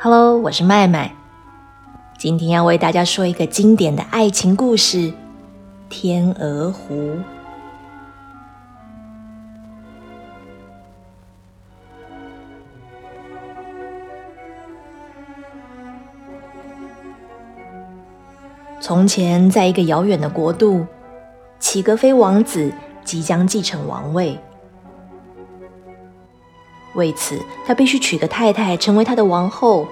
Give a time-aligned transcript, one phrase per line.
[0.00, 1.12] Hello，我是麦麦。
[2.16, 4.98] 今天要为大家说一个经典的爱情故事
[5.88, 6.94] 《天鹅湖》。
[18.80, 20.86] 从前，在一个遥远的国度，
[21.58, 24.38] 齐格飞王子即将继承王位。
[26.98, 29.86] 为此，他必须娶个太太，成为他的王后。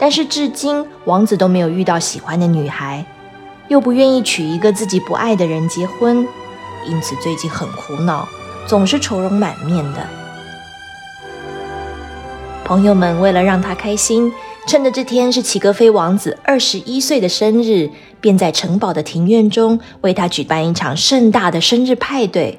[0.00, 3.04] 但是至今，王子都没有遇到喜欢的女孩，
[3.68, 6.26] 又不愿意娶一个自己不爱的人结婚，
[6.88, 8.26] 因此最近很苦恼，
[8.66, 10.04] 总是愁容满面的。
[12.64, 14.32] 朋友们为了让他开心，
[14.66, 22.58] 趁着这天是齐格飞王子二十一岁的生日，便在城堡的庭院中为他举办一场盛大的生日派对。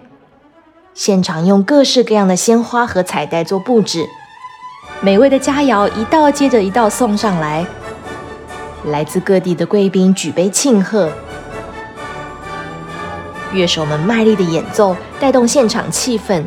[0.94, 4.06] 现场用各式各样的鲜花和彩带做布置，
[5.02, 7.66] 美味的佳肴一道接着一道送上来。
[8.86, 11.10] 来自各地的贵宾举杯庆贺，
[13.54, 16.44] 乐手们卖力的演奏，带动现场气氛。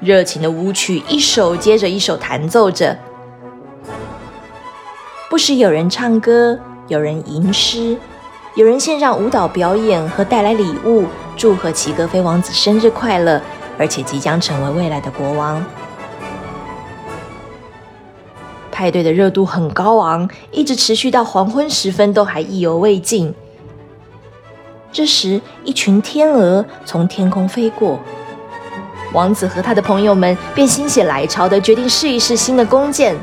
[0.00, 2.98] 热情的舞曲一首接着一首弹奏着，
[5.30, 7.96] 不时有人唱歌，有人吟诗，
[8.56, 11.04] 有人献上舞蹈表演和带来礼物，
[11.36, 13.40] 祝贺齐格飞王子生日快乐。
[13.78, 15.64] 而且即将成为未来的国王。
[18.70, 23.34] 派对的热度很高昂，一直持续到黄昏时分，都还意犹未尽。
[24.92, 27.98] 这时，一群天鹅从天空飞过，
[29.12, 33.16] 王子和他的朋友们便心血来潮的决定试一试新的弓箭，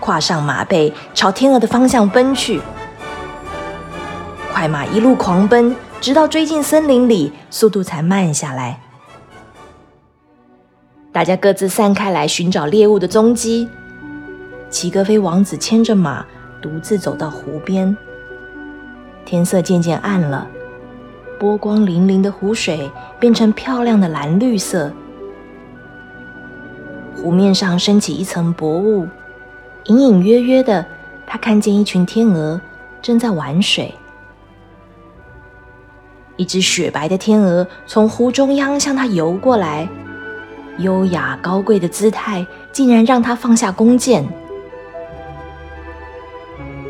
[0.00, 2.60] 跨上马背，朝天鹅的方向奔去。
[4.52, 8.80] 快马一路狂奔，直到追进森林里，速度才慢下来。
[11.12, 13.68] 大家各自散开来寻找猎物的踪迹。
[14.70, 16.24] 齐格飞王子牵着马，
[16.60, 17.94] 独自走到湖边。
[19.26, 20.48] 天色渐渐暗了，
[21.38, 22.90] 波光粼粼的湖水
[23.20, 24.90] 变成漂亮的蓝绿色。
[27.14, 29.06] 湖面上升起一层薄雾，
[29.84, 30.84] 隐隐约约的，
[31.26, 32.58] 他看见一群天鹅
[33.02, 33.94] 正在玩水。
[36.36, 39.86] 一只雪白的天鹅从湖中央向他游过来。
[40.78, 44.26] 优雅高贵的姿态，竟然让他放下弓箭。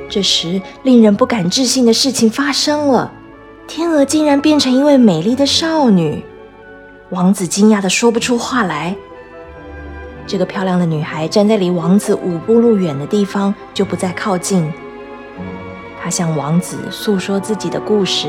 [0.09, 3.11] 这时，令人不敢置信的事情发生了：
[3.67, 6.23] 天鹅竟然变成一位美丽的少女。
[7.11, 8.95] 王子惊讶的说不出话来。
[10.27, 14.73] 这个漂亮的女孩站在离王子五步路远的地方，就不再靠近。
[16.01, 18.29] 她向王子诉说自己的故事。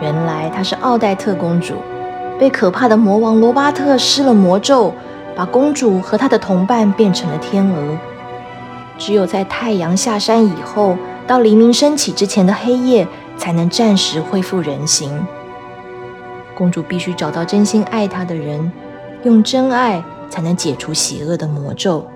[0.00, 1.74] 原来她是奥黛特公主。
[2.40, 4.94] 被可怕的魔王罗巴特施了魔咒，
[5.36, 7.98] 把公主和她的同伴变成了天鹅。
[8.96, 10.96] 只有在太阳下山以后，
[11.26, 13.06] 到黎明升起之前的黑夜，
[13.36, 15.22] 才能暂时恢复人形。
[16.56, 18.72] 公主必须找到真心爱她的人，
[19.24, 22.06] 用真爱才能解除邪恶的魔咒。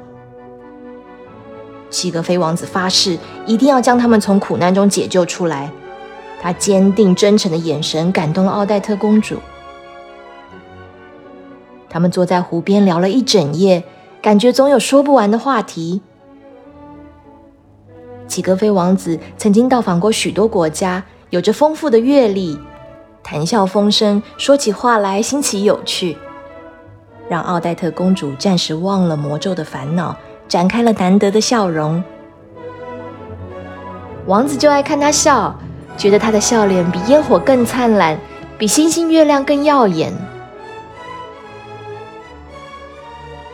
[1.91, 5.71] 七格飞王子发誓，一定要将他们从苦难中解救出来。
[6.41, 9.37] 他坚定真诚的眼神感动了奥黛特公主。
[11.94, 13.84] 他们坐在湖边聊了一整夜，
[14.21, 16.03] 感觉总有说不完的话题。
[18.27, 22.59] 齐格飞王子曾经到访过许多国家，有着丰富的阅历，
[23.22, 26.19] 谈笑风生，说起话来新奇有趣，
[27.28, 30.16] 让奥黛特公主暂时忘了魔咒的烦恼，
[30.49, 32.03] 展开了难得的笑容。
[34.26, 35.56] 王子就爱看他笑，
[35.97, 38.19] 觉得他的笑脸比烟火更灿烂，
[38.59, 40.12] 比星星月亮更耀眼。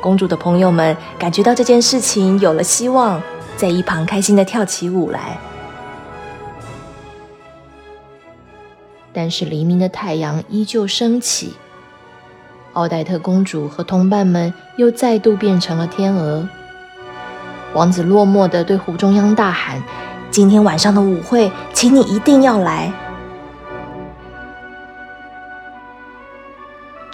[0.00, 3.20] 公主的朋友们感觉到这件事情有了希望，
[3.56, 5.38] 在一旁开心的跳起舞来。
[9.12, 11.54] 但是黎明的太阳依旧升起，
[12.72, 16.48] 奥黛特公主和同伴们又再度变成了天鹅。
[17.74, 19.82] 王子落寞的对湖中央大喊
[20.30, 22.92] ：“今天晚上的舞会，请你一定要来。”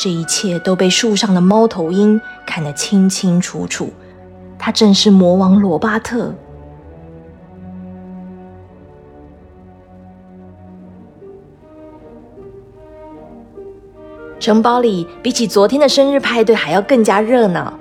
[0.07, 3.93] 这一切都被树上的猫头鹰看得清清楚楚，
[4.57, 6.33] 他正是魔王罗巴特。
[14.39, 17.77] 城堡里比起昨天的生日派对还要更加热闹，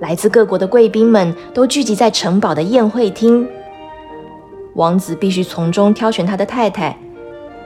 [0.00, 3.46] 来自各国的贵宾们都聚集在城堡的宴会厅。
[4.76, 6.98] 王子必须从中挑选他的太太。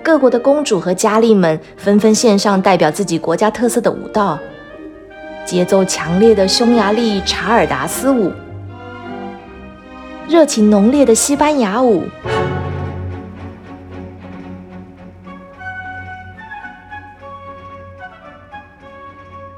[0.03, 4.39] 各国的公主和佳丽们纷纷献上代表自己国家特色的舞蹈，
[5.45, 8.33] 节奏强烈的匈牙利查尔达斯舞，
[10.27, 12.05] 热情浓烈的西班牙舞，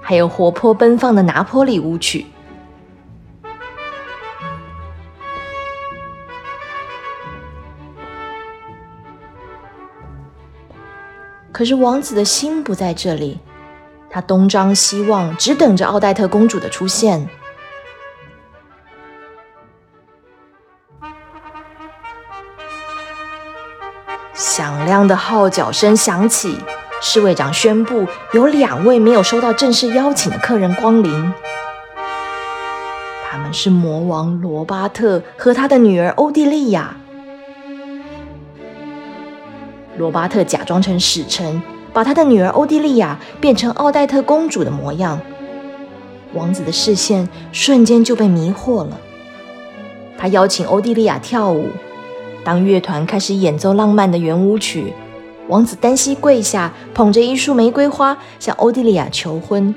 [0.01, 2.27] 还有活泼奔放的拿坡里舞曲。
[11.53, 13.39] 可是王子的心不在这里，
[14.09, 17.29] 他东张西望，只等着奥黛特公主的出现。
[24.33, 26.59] 响亮的号角声响起，
[27.03, 31.33] 侍卫长宣布有两位没有收到正式邀请的客人光临，
[33.31, 36.97] 他们是魔王罗巴特和他的女儿欧蒂利亚。
[39.99, 41.63] 罗巴特假装成使臣，
[41.93, 45.21] 把他的女儿欧蒂利亚变成奥黛特公主的模样。
[46.35, 48.99] 王子的视线瞬间就被迷惑了。
[50.17, 51.67] 他邀请欧蒂利亚跳舞。
[52.45, 54.93] 当乐团开始演奏浪漫的圆舞曲，
[55.47, 59.75] 王子单膝跪下，捧着一束玫瑰花向欧蒂利亚求婚。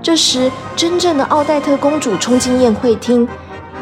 [0.00, 3.28] 这时，真正的奥黛特公主冲进宴会厅。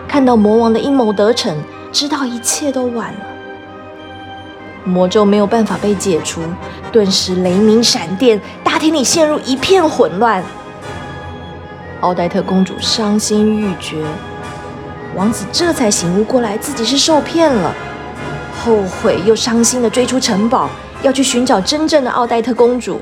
[0.09, 1.55] 看到魔王的阴谋得逞，
[1.93, 3.21] 知道一切都晚了。
[4.85, 6.41] 魔咒没有办法被解除，
[6.91, 10.43] 顿时雷鸣闪电，大厅里陷入一片混乱。
[12.01, 14.03] 奥黛特公主伤心欲绝，
[15.15, 17.75] 王子这才醒悟过来，自己是受骗了，
[18.65, 20.71] 后悔又伤心的追出城堡，
[21.03, 23.01] 要去寻找真正的奥黛特公主。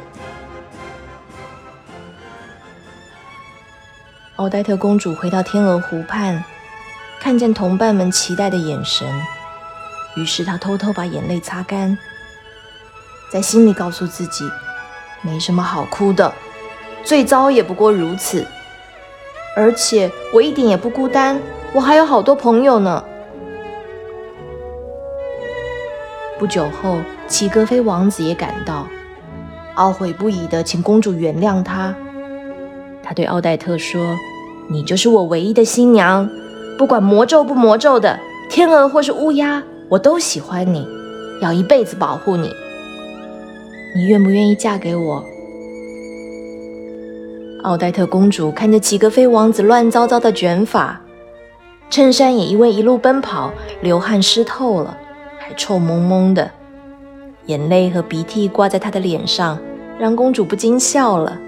[4.37, 6.43] 奥黛特公主回到天鹅湖畔。
[7.27, 9.05] 看见同伴们期待的眼神，
[10.15, 11.99] 于是他偷偷把眼泪擦干，
[13.33, 14.49] 在心里告诉自己：
[15.23, 16.33] 没什么好哭的，
[17.03, 18.47] 最糟也不过如此。
[19.57, 21.43] 而且我一点也不孤单，
[21.75, 23.03] 我还有好多朋友呢。
[26.39, 28.87] 不久后，齐格飞王子也赶到，
[29.75, 31.93] 懊悔不已的请公主原谅他。
[33.03, 34.17] 他对奥黛特说
[34.71, 36.31] ：“你就是我唯一的新娘。”
[36.79, 38.19] 不管魔咒不魔咒的
[38.51, 40.87] 天鹅或是乌鸦，我都喜欢你，
[41.41, 42.53] 要一辈子保护你。
[43.95, 45.25] 你愿不愿意嫁给我？
[47.63, 51.01] 奥黛特公主看着齐格飞王子乱糟糟的卷发，
[51.89, 53.51] 衬衫也因为一路奔跑
[53.81, 54.97] 流汗湿透了，
[55.39, 56.51] 还臭蒙蒙的，
[57.47, 59.59] 眼泪和鼻涕挂在她的脸上，
[59.99, 61.39] 让公主不禁笑了。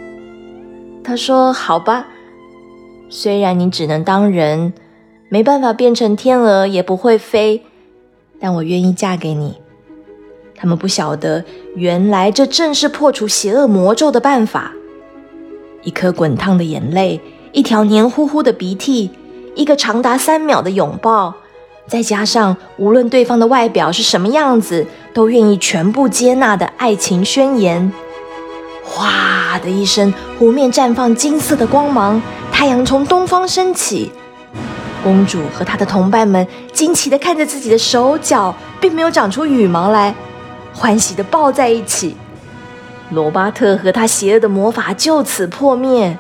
[1.04, 2.06] 她说：“好吧，
[3.10, 4.72] 虽然你只能当人。”
[5.30, 7.62] 没办法变成天鹅，也不会飞，
[8.40, 9.58] 但我愿意嫁给你。
[10.56, 11.44] 他们不晓得，
[11.76, 14.72] 原来这正是破除邪恶魔咒的办法。
[15.82, 17.20] 一颗滚烫的眼泪，
[17.52, 19.10] 一条黏糊糊的鼻涕，
[19.54, 21.34] 一个长达三秒的拥抱，
[21.86, 27.92] 再加上无论对方的外表是什么样子，都愿意全部接纳的爱情宣言。
[28.82, 32.20] 哗的一声，湖面绽放金色的光芒，
[32.50, 34.10] 太阳从东方升起。
[35.08, 40.14] 公主和她的同伴们惊奇地看着自己的手脚，并没有长出羽毛来，
[40.74, 42.14] 欢喜地抱在一起。
[43.12, 46.18] 罗巴特和他邪恶的魔法就此破灭，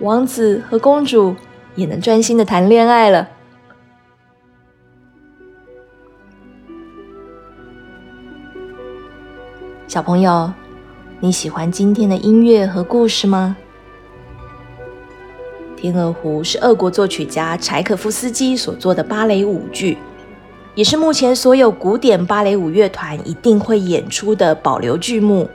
[0.00, 1.34] 王子和公主
[1.76, 3.26] 也能专心的谈恋爱了。
[9.88, 10.52] 小朋友，
[11.20, 13.56] 你喜欢今天的音乐和故事吗？
[15.84, 19.98] 《天鹅湖》是俄国作曲家柴可夫斯基所做的芭蕾舞剧，
[20.74, 25.46] 也是目前所有古典芭蕾舞乐团一定会演出的保留剧目。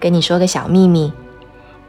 [0.00, 1.12] 跟你说个小秘密，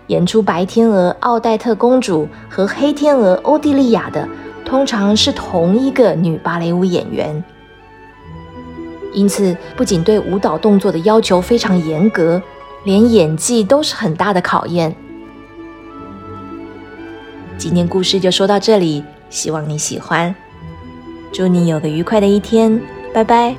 [0.07, 4.27] 演出白天鹅奥黛特公主和黑天鹅欧蒂利亚的，
[4.65, 7.41] 通常是同一个女芭蕾舞演员，
[9.13, 12.41] 因此不仅对舞蹈动作的要求非常严格，
[12.83, 14.93] 连演技都是很大的考验。
[17.63, 20.35] 今天故事就说到这里，希望你喜欢。
[21.31, 22.77] 祝你有个愉快的一天，
[23.13, 23.55] 拜拜。